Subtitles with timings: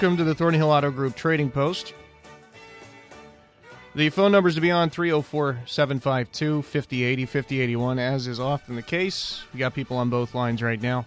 [0.00, 1.92] Welcome to the Thornhill Auto Group Trading Post.
[3.94, 9.44] The phone numbers to be on 304 752 5080 5081, as is often the case.
[9.52, 11.04] We got people on both lines right now.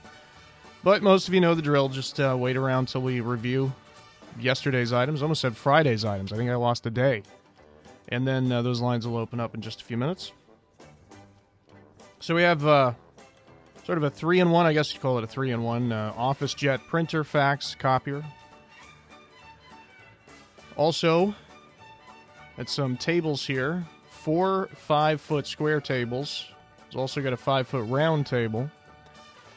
[0.84, 1.90] But most of you know the drill.
[1.90, 3.74] Just uh, wait around till we review
[4.40, 5.24] yesterday's items.
[5.24, 6.32] Almost said Friday's items.
[6.32, 7.24] I think I lost a day.
[8.10, 10.34] And then uh, those lines will open up in just a few minutes.
[12.20, 12.94] So we have uh,
[13.86, 14.68] sort of a three in one.
[14.68, 15.92] I guess you'd call it a three in one.
[15.92, 18.24] Uh, office jet printer, fax, copier.
[20.76, 21.34] Also,
[22.58, 26.48] at some tables here, four five foot square tables.
[26.88, 28.70] He's also got a five foot round table.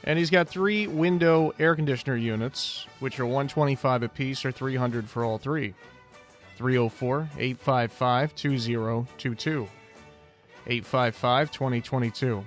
[0.05, 5.25] And he's got three window air conditioner units, which are 125 apiece or 300 for
[5.25, 5.75] all three.
[6.57, 9.69] 304 855 2022.
[10.69, 12.45] 855 2022.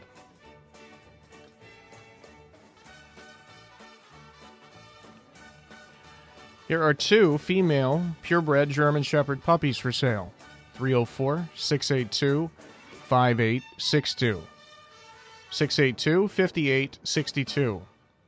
[6.70, 10.31] Here are two female purebred German Shepherd puppies for sale
[10.76, 12.52] 304 682
[13.08, 14.44] 5862.
[15.50, 17.81] 682 5862.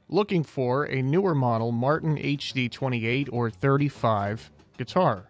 [0.09, 5.27] Looking for a newer model Martin HD 28 or 35 guitar.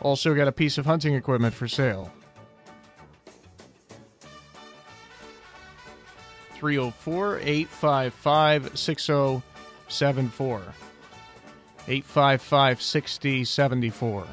[0.00, 2.10] Also got a piece of hunting equipment for sale.
[6.54, 10.62] 304 855 6074.
[11.86, 14.26] 855 6074.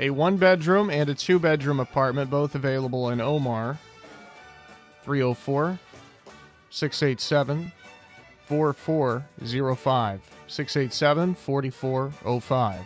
[0.00, 3.78] A one bedroom and a two bedroom apartment, both available in Omar.
[5.04, 5.78] 304
[6.70, 7.72] 687
[8.46, 10.20] 4405.
[10.46, 12.80] 687 4405.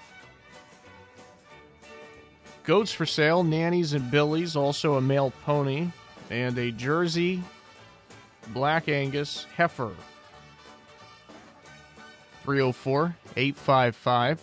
[2.65, 5.89] Goats for sale, nannies and billies, also a male pony,
[6.31, 7.43] and a Jersey
[8.49, 9.93] Black Angus heifer.
[12.43, 14.41] 304 855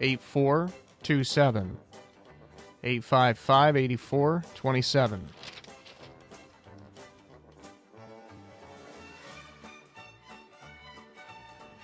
[0.00, 1.76] 8427.
[2.82, 5.28] 855 8427.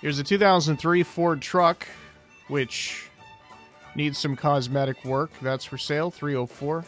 [0.01, 1.87] Here's a 2003 Ford truck,
[2.47, 3.09] which
[3.95, 5.31] needs some cosmetic work.
[5.41, 6.85] That's for sale 304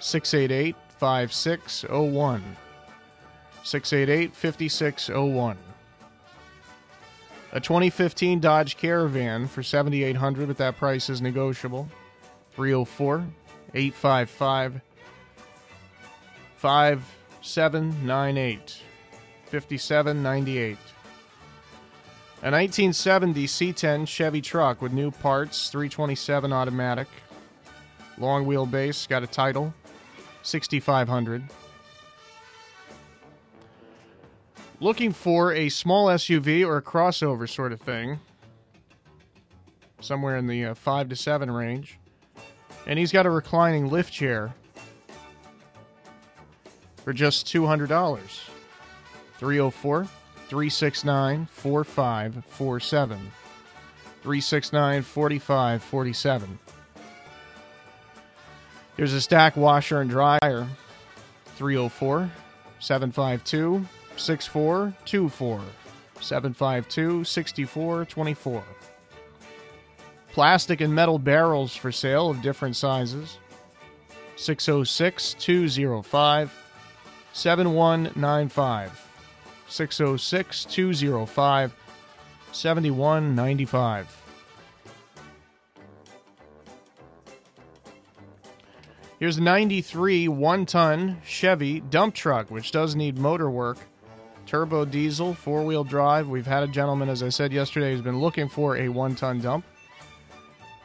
[0.00, 2.56] 688 5601.
[3.62, 5.58] 688 5601.
[7.52, 11.88] A 2015 Dodge Caravan for 7800 but that price is negotiable.
[12.54, 13.24] 304
[13.74, 14.80] 855
[16.56, 18.82] 5798
[19.50, 20.78] 5798.
[22.42, 27.08] A 1970 C10 Chevy truck with new parts, 327 automatic,
[28.18, 29.72] long wheelbase, got a title,
[30.42, 31.42] 6500.
[34.78, 38.20] Looking for a small SUV or a crossover sort of thing,
[40.00, 41.98] somewhere in the uh, 5 to 7 range.
[42.86, 44.54] And he's got a reclining lift chair
[47.02, 48.18] for just $200.
[49.38, 50.04] 304
[50.48, 53.18] 369 4547.
[54.22, 56.58] 369 4547.
[58.96, 60.66] There's a stack washer and dryer.
[61.56, 62.30] 304
[62.78, 65.60] 752 6424.
[66.20, 68.62] 752 6424.
[70.32, 73.38] Plastic and metal barrels for sale of different sizes.
[74.36, 76.62] 606 205
[77.32, 79.08] 7195.
[79.68, 81.74] 606 205
[82.52, 84.22] 7195.
[89.18, 93.78] Here's a 93 one ton Chevy dump truck, which does need motor work.
[94.46, 96.28] Turbo diesel, four wheel drive.
[96.28, 99.40] We've had a gentleman, as I said yesterday, who's been looking for a one ton
[99.40, 99.64] dump.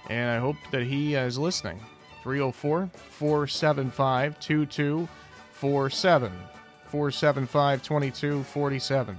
[0.09, 1.79] And I hope that he is listening.
[2.23, 6.31] 304 475 2247.
[6.87, 9.17] 475 2247.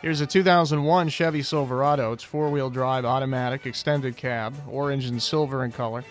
[0.00, 2.12] Here's a 2001 Chevy Silverado.
[2.12, 6.04] It's four wheel drive, automatic, extended cab, orange and silver in color.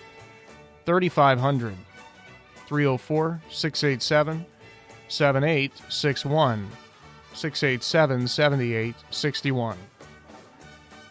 [0.86, 1.74] 3500.
[2.68, 4.46] 304 687
[5.10, 6.70] 7861.
[7.34, 9.78] 687 7861.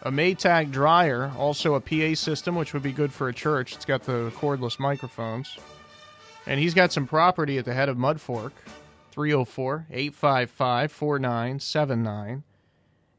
[0.03, 3.75] A Maytag dryer, also a PA system, which would be good for a church.
[3.75, 5.57] It's got the cordless microphones.
[6.45, 8.53] And he's got some property at the head of Mud Fork.
[9.11, 12.43] 304 855 4979.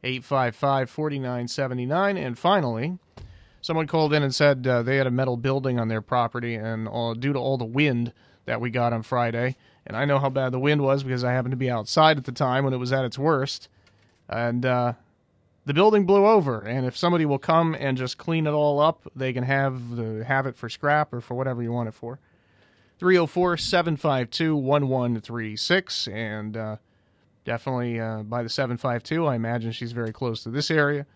[0.02, 2.16] 855 4979.
[2.16, 2.98] And finally,
[3.60, 6.88] someone called in and said uh, they had a metal building on their property, and
[6.88, 8.12] uh, due to all the wind
[8.50, 9.54] that we got on Friday,
[9.86, 12.24] and I know how bad the wind was because I happened to be outside at
[12.24, 13.68] the time when it was at its worst,
[14.28, 14.94] and uh,
[15.66, 16.58] the building blew over.
[16.58, 20.24] And if somebody will come and just clean it all up, they can have the
[20.24, 22.18] have it for scrap or for whatever you want it for.
[22.98, 26.08] 304 752 1136.
[26.08, 26.76] And uh,
[27.44, 31.06] definitely uh, by the 752, I imagine she's very close to this area,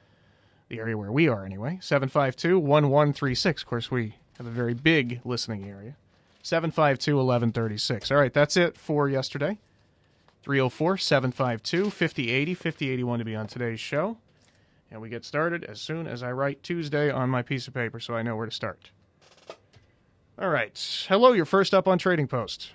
[0.69, 1.81] the area where we are anyway.
[1.83, 3.63] 752 1136.
[3.63, 5.97] Of course, we have a very big listening area.
[6.45, 8.11] 752 1136.
[8.11, 9.59] All right, that's it for yesterday.
[10.43, 14.19] 304 752 5080 5081 to be on today's show.
[14.91, 17.99] And we get started as soon as I write Tuesday on my piece of paper
[17.99, 18.91] so I know where to start.
[20.39, 20.79] All right.
[21.09, 22.73] Hello, you're first up on Trading Post.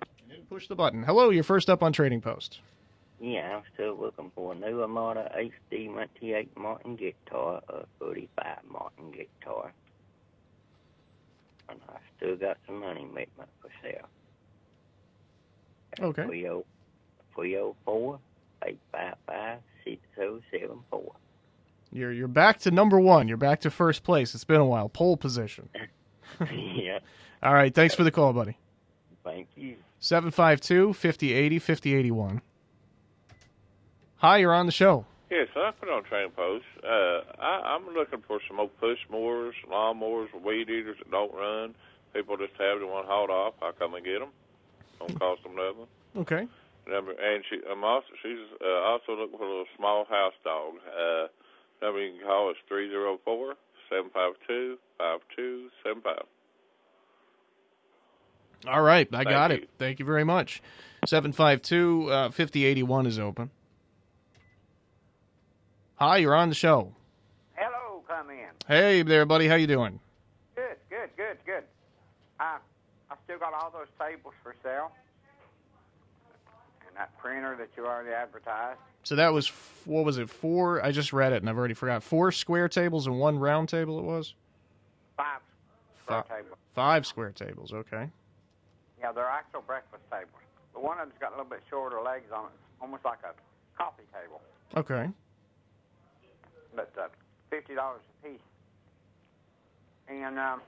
[0.00, 1.02] You didn't push the button.
[1.02, 2.60] Hello, you're first up on Trading Post.
[3.20, 9.10] Yeah, I'm still looking for a new Armada HD 98 Martin guitar, a 35 Martin
[9.10, 9.74] guitar.
[11.68, 14.08] And I still got some money movement for sale.
[16.00, 16.22] Okay.
[17.34, 18.18] 304
[18.62, 21.12] 855 6074.
[21.92, 23.28] You're you're back to number one.
[23.28, 24.34] You're back to first place.
[24.34, 24.88] It's been a while.
[24.88, 25.68] Pole position.
[26.52, 26.98] yeah,
[27.42, 27.72] All right.
[27.74, 28.58] Thanks for the call, buddy.
[29.24, 29.76] thank you.
[30.00, 32.42] 752 5080 5081.
[34.16, 35.06] Hi, you're on the show.
[35.30, 36.64] Yes, I put on training post.
[36.84, 41.34] Uh, I, I'm looking for some old push mowers, lawn mowers, weed eaters that don't
[41.34, 41.74] run.
[42.14, 43.54] People just have them one hauled off.
[43.60, 44.30] I come and get them.
[45.00, 45.86] Don't cost them nothing.
[46.16, 46.48] Okay.
[46.88, 50.74] Number and she, I'm also she's uh, also looking for a little small house dog.
[50.86, 51.26] Uh,
[51.82, 53.54] number you can call is three zero four
[53.90, 56.22] seven five two five two seven five.
[58.66, 59.08] All right.
[59.12, 59.56] I Thank got you.
[59.58, 59.70] it.
[59.78, 60.62] Thank you very much.
[61.06, 63.50] 752 uh, 5081 is open.
[65.96, 66.92] Hi, you're on the show.
[67.54, 68.48] Hello, come in.
[68.68, 69.48] Hey there, buddy.
[69.48, 69.98] How you doing?
[70.54, 71.64] Good, good, good, good.
[72.38, 72.58] I
[73.10, 74.90] I still got all those tables for sale,
[76.86, 78.78] and that printer that you already advertised.
[79.04, 80.28] So that was f- what was it?
[80.28, 80.84] Four.
[80.84, 82.02] I just read it and I've already forgot.
[82.02, 83.98] Four square tables and one round table.
[83.98, 84.34] It was
[85.16, 85.40] Five
[86.06, 86.58] Fi- square tables.
[86.74, 87.72] five square tables.
[87.72, 88.10] Okay.
[89.00, 90.28] Yeah, they're actual breakfast tables.
[90.74, 92.50] But one of them's got a little bit shorter legs on it,
[92.82, 93.32] almost like a
[93.80, 94.42] coffee table.
[94.76, 95.08] Okay.
[96.76, 97.08] But uh,
[97.50, 98.40] fifty dollars a piece.
[100.08, 100.60] And um,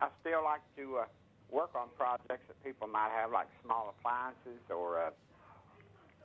[0.00, 1.04] I still like to uh,
[1.50, 5.10] work on projects that people might have, like small appliances or uh,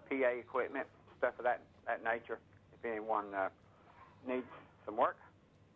[0.09, 0.85] PA equipment,
[1.18, 2.39] stuff of that that nature.
[2.77, 3.50] If anyone uh,
[4.27, 4.45] needs
[4.86, 5.18] some work,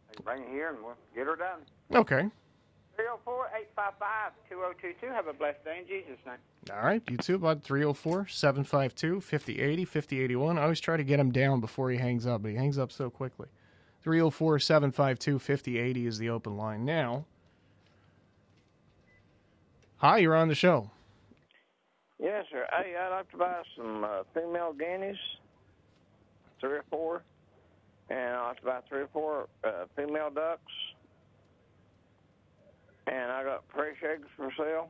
[0.09, 1.61] they can bring it here and we'll get her done.
[1.95, 2.29] Okay.
[2.97, 5.13] 304-855-2022.
[5.13, 6.37] Have a blessed day in Jesus' name.
[6.71, 7.01] All right.
[7.09, 7.63] You too, bud.
[7.63, 10.57] 304 752 5080 5081.
[10.57, 12.91] I always try to get him down before he hangs up, but he hangs up
[12.91, 13.47] so quickly.
[14.03, 17.25] 304 752 5080 is the open line now.
[19.97, 20.91] Hi, you're on the show.
[22.19, 22.65] Yes, sir.
[22.71, 25.17] Hey, I'd like to buy some uh, female guineas,
[26.59, 27.23] three or four,
[28.09, 30.61] and I'd like to buy three or four uh, female ducks.
[33.07, 34.89] And I got fresh eggs for sale,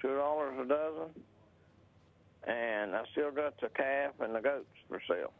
[0.00, 1.10] two dollars a dozen.
[2.46, 5.32] And I still got the calf and the goats for sale.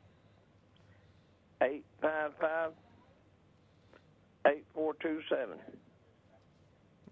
[1.63, 2.73] Eight five five
[4.47, 5.59] eight four two seven.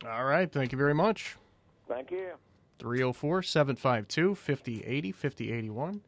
[0.06, 0.50] All right.
[0.50, 1.36] Thank you very much.
[1.88, 2.32] Thank you.
[2.78, 6.00] 304 752 5080 5081.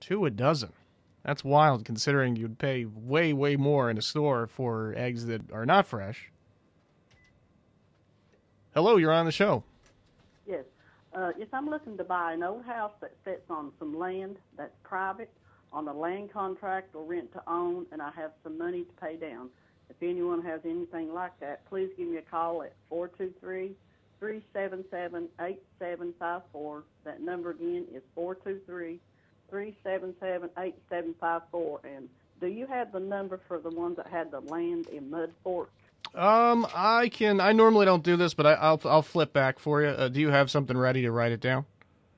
[0.00, 0.72] Two a dozen.
[1.24, 5.66] That's wild considering you'd pay way, way more in a store for eggs that are
[5.66, 6.30] not fresh.
[8.78, 9.64] Hello, you're on the show.
[10.46, 10.62] Yes.
[11.12, 14.70] Uh, yes, I'm looking to buy an old house that sits on some land that's
[14.84, 15.32] private
[15.72, 19.16] on a land contract or rent to own, and I have some money to pay
[19.16, 19.48] down.
[19.90, 23.72] If anyone has anything like that, please give me a call at four two three
[24.20, 26.84] three seven seven eight seven five four.
[27.02, 29.00] That number again is four two three
[29.50, 31.80] three seven seven eight seven five four.
[31.82, 32.08] And
[32.40, 35.72] do you have the number for the ones that had the land in Mud Fork?
[36.14, 37.40] Um, I can.
[37.40, 39.88] I normally don't do this, but I, I'll I'll flip back for you.
[39.88, 41.66] Uh, do you have something ready to write it down?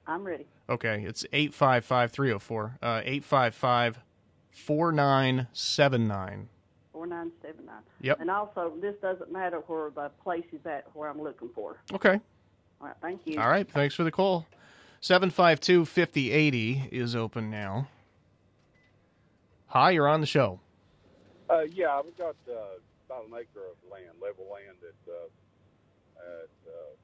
[0.06, 0.47] I'm ready.
[0.68, 2.78] Okay, it's eight five five three zero four.
[2.80, 3.99] Uh, eight five five
[4.50, 6.49] four nine seven nine.
[6.92, 7.82] four nine seven nine.
[8.00, 8.20] Yep.
[8.20, 11.76] And also, this doesn't matter where the place is at where I'm looking for.
[11.92, 12.20] Okay.
[12.80, 12.97] All right.
[13.02, 13.40] Thank you.
[13.40, 13.68] All right.
[13.68, 14.47] Thanks for the call.
[15.02, 17.88] 752 5080 is open now.
[19.68, 20.61] Hi, you're on the show.
[21.49, 22.78] Uh, yeah, I've got uh,
[23.11, 25.26] about an acre of land, level land at uh,
[26.23, 26.95] at uh,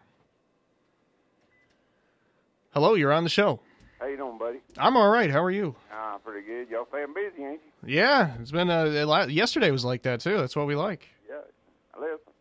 [2.73, 3.61] Hello, you're on the show.
[4.01, 4.59] How you doing, buddy?
[4.77, 5.31] I'm all right.
[5.31, 5.75] How are you?
[5.93, 6.69] Ah, pretty good.
[6.69, 7.95] Y'all staying busy, ain't you?
[7.95, 10.37] Yeah, it's been a, a lot- yesterday was like that too.
[10.37, 11.09] That's what we like.
[11.29, 11.37] Yeah.
[11.99, 12.33] Listen,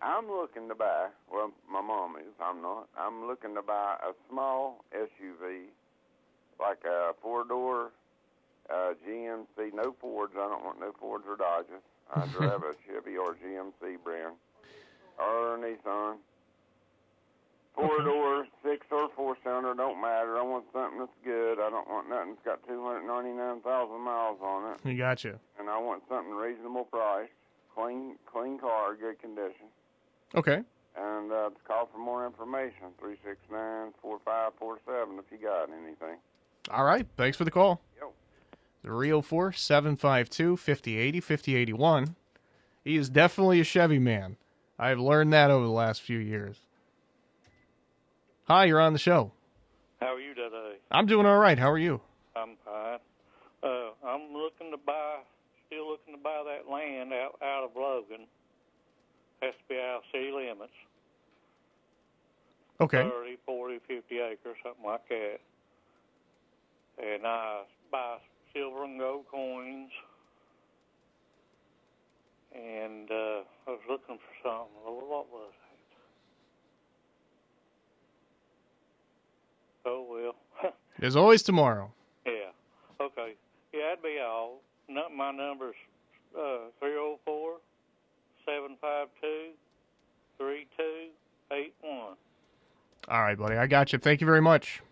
[0.00, 1.08] I'm looking to buy.
[1.30, 2.32] Well, my mom is.
[2.40, 2.88] I'm not.
[2.96, 5.64] I'm looking to buy a small SUV,
[6.60, 7.90] like a four door
[8.72, 9.72] uh, GMC.
[9.74, 10.34] No Fords.
[10.36, 11.82] I don't want no Fords or Dodges.
[12.14, 14.34] I drive a Chevy or GMC brand
[15.18, 16.16] or Nissan.
[17.74, 20.36] Four door, six or four cylinder, don't matter.
[20.36, 21.60] I want something that's good.
[21.60, 24.78] I don't want nothing that's got 299,000 miles on it.
[24.84, 25.38] You got you.
[25.60, 27.28] And I want something reasonable price,
[27.76, 29.66] clean, clean car, good condition.
[30.34, 30.62] Okay.
[30.96, 35.16] And uh, to call for more information, three six nine four five four seven.
[35.20, 36.16] if you got anything.
[36.72, 37.06] All right.
[37.16, 37.80] Thanks for the call.
[38.00, 38.10] Yo.
[38.82, 42.16] 304 752 5080 5081.
[42.84, 44.36] He is definitely a Chevy man.
[44.78, 46.56] I've learned that over the last few years.
[48.44, 49.32] Hi, you're on the show.
[50.00, 50.76] How are you today?
[50.90, 51.58] I'm doing all right.
[51.58, 52.00] How are you?
[52.36, 52.98] I'm fine.
[53.62, 55.18] Uh, I'm looking to buy,
[55.66, 58.26] still looking to buy that land out out of Logan.
[59.42, 60.72] Has to be out of city limits.
[62.80, 63.02] Okay.
[63.02, 65.38] Thirty, forty, fifty acres, something like that.
[67.04, 68.18] And I buy
[68.58, 69.90] silver and gold coins.
[72.54, 74.74] And uh, I was looking for something.
[74.84, 75.88] What was it?
[79.88, 80.72] Oh well.
[80.98, 81.92] There's always tomorrow.
[82.26, 82.50] Yeah.
[83.00, 83.34] Okay.
[83.72, 84.60] Yeah, that'd be all.
[84.88, 85.76] No, my number's
[86.36, 87.58] uh, 304
[88.44, 89.52] 752
[90.38, 92.16] 3281.
[93.08, 93.56] All right, buddy.
[93.56, 93.98] I got you.
[93.98, 94.82] Thank you very much.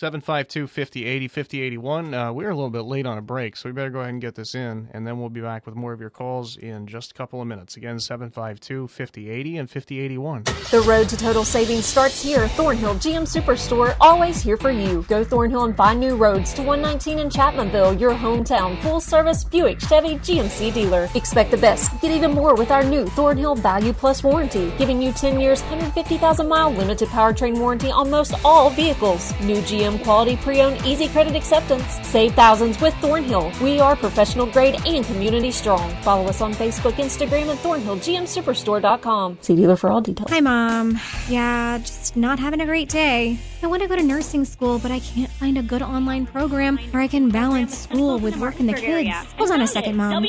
[0.00, 0.18] Thank you.
[0.18, 2.14] 752 5080 5081.
[2.14, 4.20] Uh, we're a little bit late on a break, so we better go ahead and
[4.20, 7.10] get this in, and then we'll be back with more of your calls in just
[7.10, 7.76] a couple of minutes.
[7.76, 10.44] Again, 752 5080 and 5081.
[10.70, 12.46] The road to total savings starts here.
[12.46, 15.04] Thornhill GM Superstore, always here for you.
[15.08, 19.80] Go Thornhill and find new roads to 119 in Chapmanville, your hometown full service Buick
[19.80, 21.08] Chevy GMC dealer.
[21.16, 21.90] Expect the best.
[22.00, 26.48] Get even more with our new Thornhill Value Plus warranty, giving you 10 years, 150,000
[26.48, 29.32] mile limited powertrain warranty on most all vehicles.
[29.40, 31.86] New GM quality pre-owned easy credit acceptance.
[32.02, 33.52] Save thousands with Thornhill.
[33.62, 35.88] We are professional grade and community strong.
[36.02, 39.38] Follow us on Facebook, Instagram, and ThornhillGMSuperstore.com.
[39.40, 40.28] See dealer for all details.
[40.30, 40.98] Hi, Mom.
[41.28, 43.38] Yeah, just not having a great day.
[43.62, 46.78] I want to go to nursing school, but I can't find a good online program
[46.90, 49.08] where I can balance school with work and the kids.
[49.36, 50.24] Hold on a second, Mom.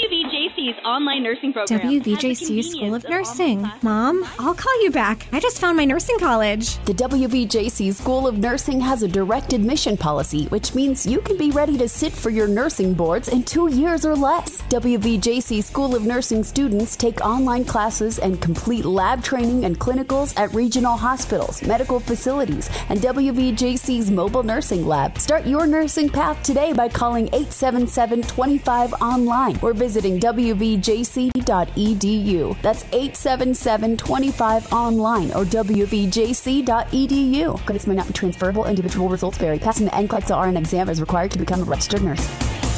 [0.59, 1.79] WVJC's online nursing program.
[1.79, 3.69] WVJC School of Nursing.
[3.81, 5.25] Mom, I'll call you back.
[5.31, 6.77] I just found my nursing college.
[6.83, 11.51] The WVJC School of Nursing has a direct admission policy, which means you can be
[11.51, 14.61] ready to sit for your nursing boards in two years or less.
[14.63, 20.53] WVJC School of Nursing students take online classes and complete lab training and clinicals at
[20.53, 25.17] regional hospitals, medical facilities, and WVJC's mobile nursing lab.
[25.19, 32.41] Start your nursing path today by calling 877 25 online or visiting WVJC.edu.
[32.61, 37.65] That's 877 25 online or WVJC.edu.
[37.65, 39.59] Credits may not be transferable, individual results vary.
[39.59, 42.27] Passing the NCLEX RN exam is required to become a registered nurse.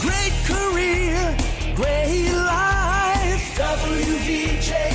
[0.01, 1.37] Great career,
[1.75, 3.57] great life.
[3.57, 4.90] WVJC.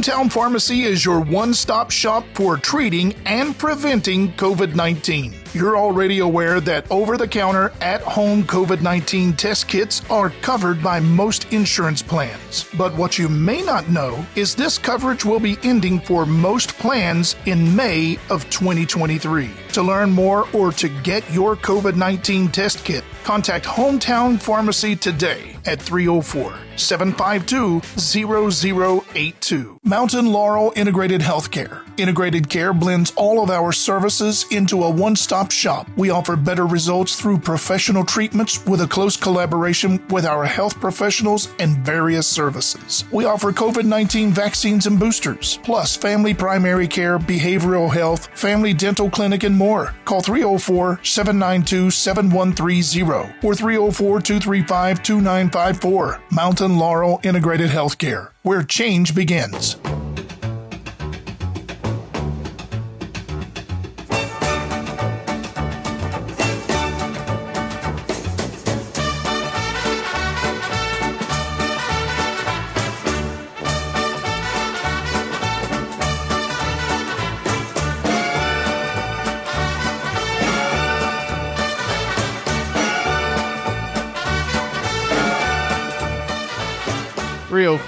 [0.00, 5.34] Hometown Pharmacy is your one stop shop for treating and preventing COVID 19.
[5.52, 10.82] You're already aware that over the counter, at home COVID 19 test kits are covered
[10.82, 12.64] by most insurance plans.
[12.78, 17.36] But what you may not know is this coverage will be ending for most plans
[17.44, 19.50] in May of 2023.
[19.72, 25.56] To learn more or to get your COVID 19 test kit, contact Hometown Pharmacy today
[25.64, 29.78] at 304 752 0082.
[29.84, 31.89] Mountain Laurel Integrated Healthcare.
[32.00, 35.86] Integrated Care blends all of our services into a one stop shop.
[35.96, 41.52] We offer better results through professional treatments with a close collaboration with our health professionals
[41.58, 43.04] and various services.
[43.12, 49.10] We offer COVID 19 vaccines and boosters, plus family primary care, behavioral health, family dental
[49.10, 49.94] clinic, and more.
[50.06, 56.20] Call 304 792 7130 or 304 235 2954.
[56.30, 59.76] Mountain Laurel Integrated Healthcare, where change begins.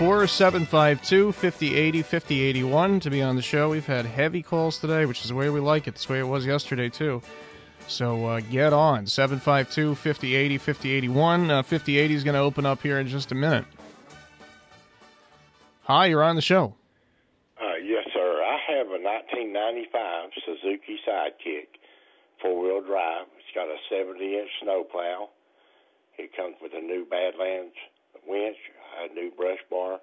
[0.02, 3.70] 752 5080 5081 to be on the show.
[3.70, 5.94] We've had heavy calls today, which is the way we like it.
[5.94, 7.22] This way it was yesterday, too.
[7.86, 11.48] So uh, get on 752 5080 5081.
[11.48, 13.64] 5080 uh, is going to open up here in just a minute.
[15.84, 16.74] Hi, you're on the show.
[17.60, 18.42] Uh, yes, sir.
[18.42, 21.78] I have a 1995 Suzuki Sidekick
[22.42, 23.26] four wheel drive.
[23.38, 25.30] It's got a 70 inch snow plow.
[26.18, 27.76] It comes with a new Badlands
[28.26, 28.58] winch,
[29.00, 30.00] a new brush bar.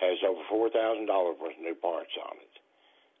[0.00, 2.54] Has over four thousand dollars worth of new parts on it.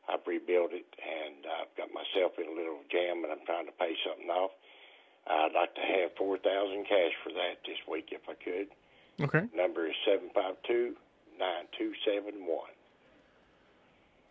[0.08, 3.76] I've rebuilt it and I've got myself in a little jam and I'm trying to
[3.78, 4.50] pay something off.
[5.26, 8.68] I'd like to have four thousand cash for that this week if I could.
[9.20, 9.46] Okay.
[9.54, 10.94] Number is seven five two
[11.38, 12.70] nine two seven one.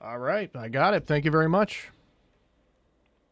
[0.01, 1.05] All right, I got it.
[1.05, 1.89] Thank you very much.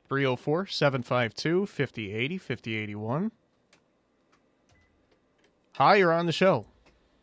[0.09, 3.31] 304 752 5080 5081.
[5.73, 6.65] Hi, you're on the show.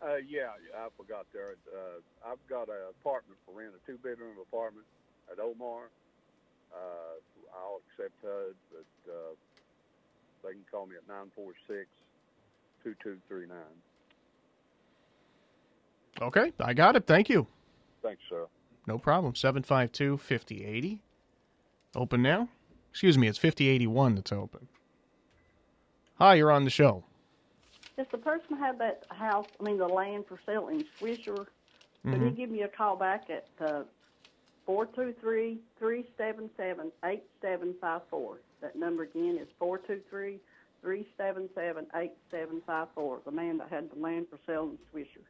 [0.04, 1.56] Uh, yeah, I forgot there.
[1.72, 4.84] Uh, I've got an apartment for rent, a two-bedroom apartment
[5.32, 5.88] at Omar.
[6.74, 7.16] Uh,
[7.56, 9.34] I'll accept HUD, but uh,
[10.42, 11.86] they can call me at nine four six
[12.82, 13.56] two two three nine.
[16.20, 17.06] Okay, I got it.
[17.06, 17.46] Thank you.
[18.02, 18.46] Thanks, sir.
[18.86, 19.34] No problem.
[19.34, 21.00] 752 5080.
[21.96, 22.48] Open now.
[22.90, 24.68] Excuse me, it's 5081 that's open.
[26.18, 27.04] Hi, you're on the show.
[27.96, 31.46] Does the person have that house, I mean, the land for sale in Swisher?
[32.04, 32.37] Could he Mhm.
[32.37, 33.85] give me a call back at uh,
[34.66, 38.38] 423 377 8754?
[38.61, 40.40] That number again is 423
[40.83, 43.20] 377 8754.
[43.24, 45.22] The man that had the land for sale in Swisher.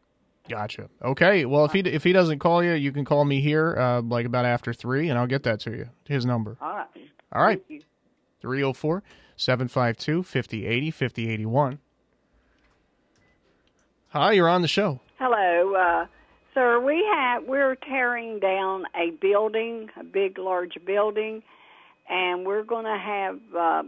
[0.48, 0.88] Gotcha.
[1.03, 1.44] Okay.
[1.46, 4.27] Well, if he if he doesn't call you, you can call me here, uh, like
[4.27, 5.88] about after three, and I'll get that to you.
[6.07, 6.57] His number.
[6.61, 6.87] All right.
[7.33, 7.59] All right.
[7.66, 7.87] Thank you.
[8.40, 9.03] 304
[9.37, 11.79] 752 5080 5081.
[14.14, 15.00] Hi, you're on the show.
[15.18, 16.07] Hello, uh,
[16.55, 16.79] sir.
[16.79, 21.42] We have we're tearing down a building, a big, large building,
[22.09, 23.40] and we're going to have.
[23.53, 23.83] Uh,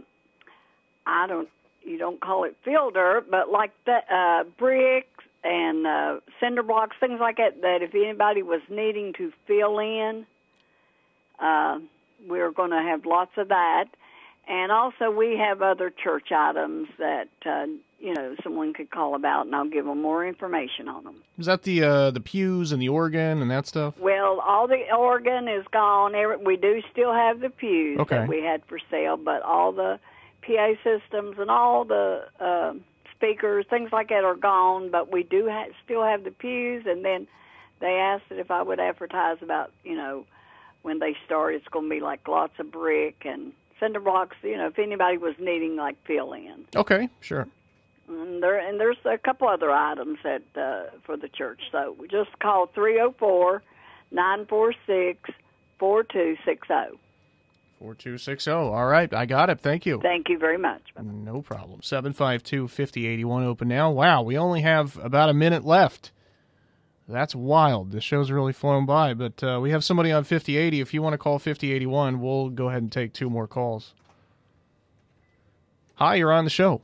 [1.05, 1.47] I don't.
[1.81, 6.97] You don't call it fill dirt, but like the uh, bricks and uh, cinder blocks,
[6.99, 7.61] things like that.
[7.61, 10.25] That if anybody was needing to fill in,
[11.39, 11.79] uh,
[12.27, 13.85] we're going to have lots of that.
[14.45, 17.67] And also, we have other church items that uh,
[17.99, 21.15] you know someone could call about, and I'll give them more information on them.
[21.37, 23.95] Is that the uh, the pews and the organ and that stuff?
[23.99, 26.13] Well, all the organ is gone.
[26.43, 28.17] We do still have the pews Okay.
[28.19, 29.99] that we had for sale, but all the
[30.43, 32.73] PA systems and all the uh,
[33.15, 34.89] speakers, things like that, are gone.
[34.91, 36.85] But we do ha- still have the pews.
[36.85, 37.27] And then
[37.81, 40.25] they asked that if I would advertise about, you know,
[40.83, 44.37] when they start, it's going to be like lots of brick and cinder blocks.
[44.43, 46.65] You know, if anybody was needing like fill in.
[46.75, 47.47] Okay, sure.
[48.07, 51.59] And there and there's a couple other items that uh, for the church.
[51.71, 53.63] So we just call three zero four
[54.11, 55.29] nine four six
[55.79, 56.97] four two six zero.
[57.79, 58.49] 4260.
[58.49, 58.51] 4260.
[58.51, 59.59] All right, I got it.
[59.59, 59.99] Thank you.
[60.01, 60.81] Thank you very much.
[60.99, 61.81] No problem.
[61.83, 63.91] 752 5081 open now.
[63.91, 66.11] Wow, we only have about a minute left.
[67.07, 67.91] That's wild.
[67.91, 70.81] The show's really flown by, but uh, we have somebody on 5080.
[70.81, 73.93] If you want to call 5081, we'll go ahead and take two more calls.
[75.95, 76.81] Hi, you're on the show.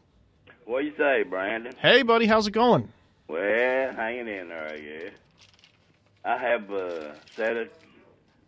[0.73, 1.75] What you say, Brandon?
[1.79, 2.91] Hey, buddy, how's it going?
[3.27, 5.13] Well, hanging in there, I guess.
[6.25, 7.67] I have a set of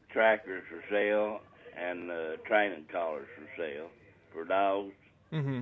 [0.10, 1.42] trackers for sale
[1.78, 3.90] and uh, training collars for sale
[4.34, 4.96] for dogs.
[5.32, 5.62] Mm-hmm.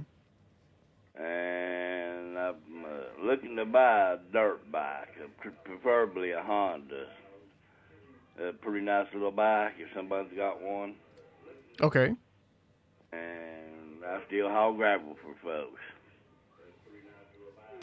[1.22, 7.08] And I'm uh, looking to buy a dirt bike, uh, pre- preferably a Honda.
[8.42, 10.96] A pretty nice little bike if somebody's got one.
[11.82, 12.14] Okay.
[13.12, 15.82] And I still haul gravel for folks.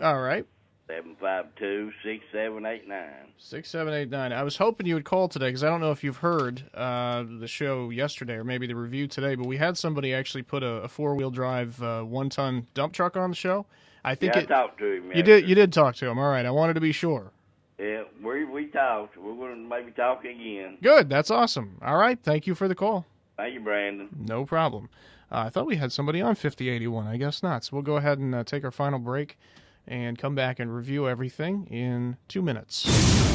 [0.00, 0.46] All right.
[0.88, 3.28] Seven five two six seven eight nine.
[3.38, 4.30] Six, seven, eight, nine.
[4.30, 4.32] 6789.
[4.32, 7.24] I was hoping you would call today because I don't know if you've heard uh,
[7.38, 10.82] the show yesterday or maybe the review today, but we had somebody actually put a,
[10.82, 13.66] a four wheel drive uh, one ton dump truck on the show.
[14.04, 15.12] I think yeah, it, I talked to him.
[15.14, 15.48] you did.
[15.48, 16.18] You did talk to him.
[16.18, 16.44] All right.
[16.44, 17.30] I wanted to be sure.
[17.78, 19.16] Yeah, we we talked.
[19.16, 20.78] We're going to maybe talk again.
[20.82, 21.08] Good.
[21.08, 21.78] That's awesome.
[21.82, 22.18] All right.
[22.20, 23.06] Thank you for the call.
[23.36, 24.08] Thank you, Brandon.
[24.18, 24.88] No problem.
[25.30, 27.06] Uh, I thought we had somebody on 5081.
[27.06, 27.64] I guess not.
[27.64, 29.38] So we'll go ahead and uh, take our final break
[29.86, 33.29] and come back and review everything in two minutes.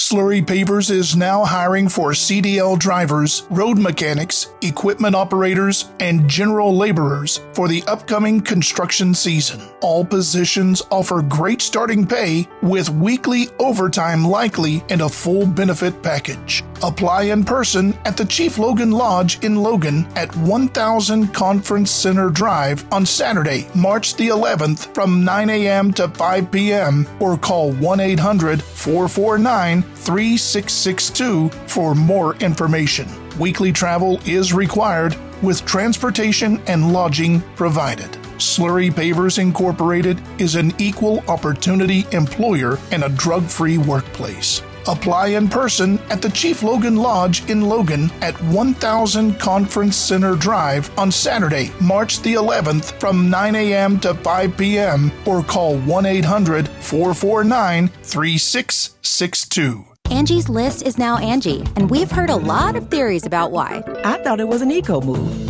[0.00, 7.42] Slurry Pavers is now hiring for CDL drivers, road mechanics, equipment operators, and general laborers
[7.52, 9.60] for the upcoming construction season.
[9.82, 16.64] All positions offer great starting pay with weekly overtime likely and a full benefit package.
[16.82, 22.90] Apply in person at the Chief Logan Lodge in Logan at 1000 Conference Center Drive
[22.90, 25.92] on Saturday, March the 11th from 9 a.m.
[25.92, 27.06] to 5 p.m.
[27.20, 33.08] or call 1 800 449 3662 for more information.
[33.38, 38.10] Weekly travel is required with transportation and lodging provided.
[38.36, 44.62] Slurry Pavers Incorporated is an equal opportunity employer and a drug free workplace.
[44.86, 50.90] Apply in person at the Chief Logan Lodge in Logan at 1000 Conference Center Drive
[50.98, 54.00] on Saturday, March the 11th from 9 a.m.
[54.00, 55.12] to 5 p.m.
[55.26, 59.84] or call 1 800 449 3662.
[60.10, 63.82] Angie's list is now Angi, and we've heard a lot of theories about why.
[64.04, 65.49] I thought it was an eco move.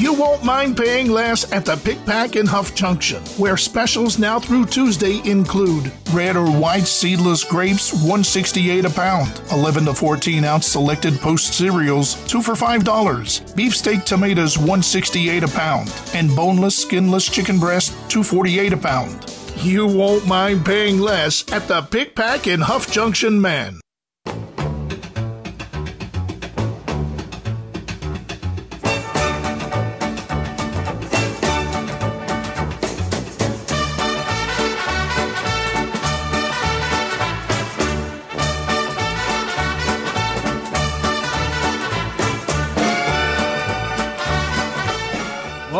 [0.00, 4.40] You won't mind paying less at the Pic Pac in Huff Junction, where specials now
[4.40, 10.66] through Tuesday include red or white seedless grapes, 168 a pound, 11 to 14 ounce
[10.66, 17.58] selected post cereals, 2 for $5, beefsteak tomatoes, 168 a pound, and boneless, skinless chicken
[17.58, 19.36] breast, 248 a pound.
[19.56, 23.82] You won't mind paying less at the Pic Pac in Huff Junction, man.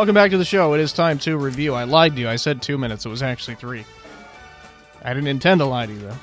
[0.01, 0.73] Welcome back to the show.
[0.73, 1.75] It is time to review.
[1.75, 2.29] I lied to you.
[2.31, 3.05] I said two minutes.
[3.05, 3.85] It was actually three.
[5.05, 6.17] I didn't intend to lie to you, though.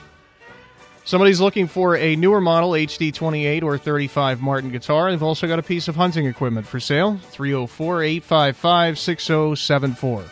[1.06, 5.12] Somebody's looking for a newer model HD 28 or 35 Martin guitar.
[5.12, 7.18] They've also got a piece of hunting equipment for sale.
[7.18, 10.24] 304 855 6074.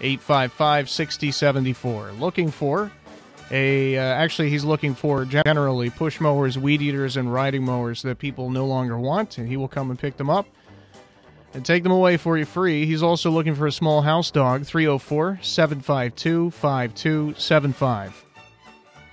[0.00, 2.12] 855 6074.
[2.12, 2.92] Looking for
[3.50, 3.98] a.
[3.98, 8.50] Uh, actually, he's looking for generally push mowers, weed eaters, and riding mowers that people
[8.50, 10.46] no longer want, and he will come and pick them up
[11.56, 12.84] and take them away for you free.
[12.84, 18.24] He's also looking for a small house dog, 304 752 5275.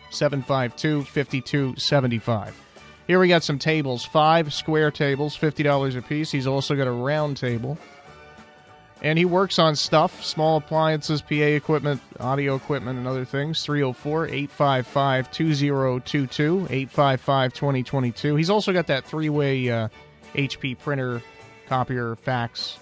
[0.10, 2.60] 752 5275.
[3.08, 6.32] Here we got some tables, five square tables, $50 a piece.
[6.32, 7.77] He's also got a round table.
[9.01, 13.63] And he works on stuff, small appliances, PA equipment, audio equipment, and other things.
[13.63, 18.36] 304 855 2022, 855 2022.
[18.36, 19.88] He's also got that three way uh,
[20.36, 21.21] HP printer
[21.67, 22.78] copier, fax.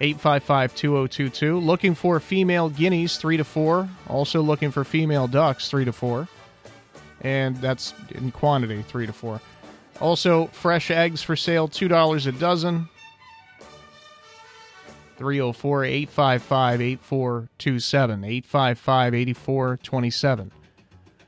[0.00, 1.64] 855-2022.
[1.64, 3.88] Looking for female guineas 3 to 4.
[4.08, 6.28] Also looking for female ducks 3 to 4.
[7.22, 9.40] and that's in quantity, three to four.
[10.00, 12.88] Also, fresh eggs for sale, $2 a dozen.
[15.16, 18.24] 304 855 8427.
[18.24, 20.52] 855 8427.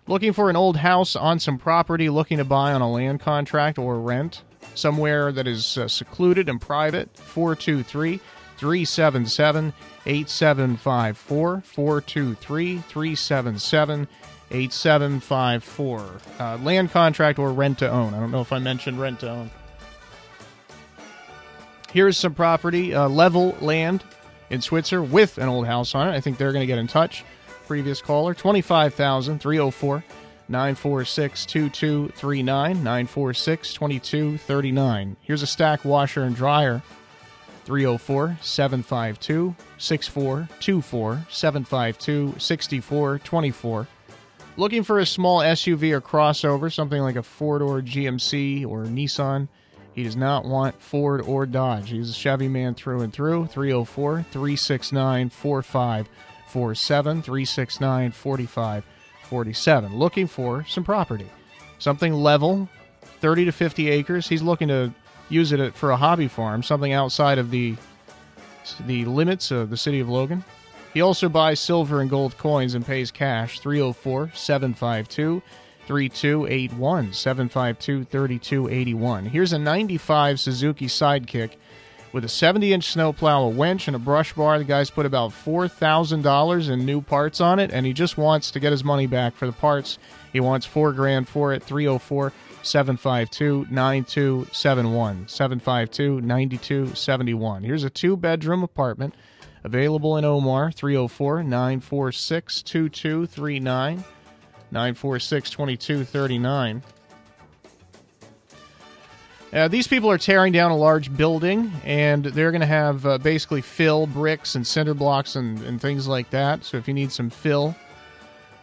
[0.07, 3.79] Looking for an old house on some property, looking to buy on a land contract
[3.79, 4.43] or rent?
[4.79, 7.11] Somewhere that is uh, secluded and private?
[7.17, 8.21] 423
[8.57, 9.73] 377
[10.07, 11.63] 8754.
[11.65, 14.09] 423 377
[14.53, 16.21] 8754.
[16.39, 18.15] Uh, land contract or rent to own.
[18.15, 19.51] I don't know if I mentioned rent to own.
[21.91, 24.05] Here's some property, uh, level land
[24.49, 26.13] in Switzer with an old house on it.
[26.13, 27.25] I think they're going to get in touch.
[27.67, 30.05] Previous caller, 25,000 304
[30.49, 35.17] 946 2239 946 2239.
[35.21, 36.83] Here's a stack washer and dryer
[37.65, 43.89] 304 752 6424 752 6424.
[44.57, 49.49] Looking for a small SUV or crossover, something like a four door GMC or Nissan.
[49.95, 51.91] He does not want Ford or Dodge.
[51.91, 53.47] He's a Chevy man through and through.
[53.47, 57.23] 304 369 4547.
[57.23, 58.13] 369
[59.29, 59.97] 4547.
[59.97, 61.29] Looking for some property.
[61.79, 62.69] Something level,
[63.21, 64.29] 30 to 50 acres.
[64.29, 64.93] He's looking to
[65.29, 67.77] use it for a hobby farm, something outside of the,
[68.87, 70.45] the limits of the city of Logan.
[70.95, 75.43] He also buys silver and gold coins and pays cash 304 752
[75.87, 79.27] 3281 752 3281.
[79.27, 81.53] Here's a 95 Suzuki Sidekick
[82.13, 84.59] with a 70 inch snowplow, a winch, and a brush bar.
[84.59, 88.61] The guy's put about $4,000 in new parts on it, and he just wants to
[88.61, 89.99] get his money back for the parts.
[90.33, 95.29] He wants four grand for it 304 752 9271.
[95.29, 97.63] 752 9271.
[97.63, 99.15] Here's a two bedroom apartment
[99.65, 104.05] available in Omar 304 946 2239.
[104.71, 106.83] 946 2239.
[109.53, 113.17] Uh, these people are tearing down a large building, and they're going to have uh,
[113.17, 116.65] basically fill, bricks, and cinder blocks, and, and things like that.
[116.65, 117.75] So if you need some fill,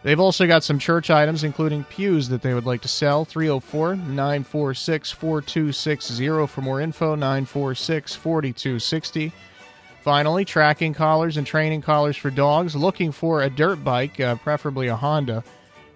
[0.04, 3.26] they've also got some church items, including pews that they would like to sell.
[3.26, 7.16] 304 946 4260 for more info.
[7.16, 9.32] 946 4260.
[10.04, 12.76] Finally, tracking collars and training collars for dogs.
[12.76, 15.44] Looking for a dirt bike, uh, preferably a Honda.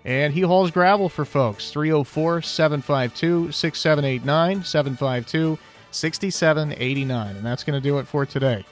[0.06, 1.72] And he hauls gravel for folks.
[1.72, 5.60] 304 752 6789, 752
[5.92, 7.36] 6789.
[7.36, 8.66] And that's going to do it for today.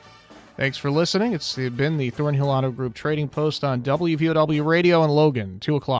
[0.55, 1.33] Thanks for listening.
[1.33, 5.95] It's been the Thornhill Auto Group Trading Post on WVOW Radio in Logan, 2 o'clock.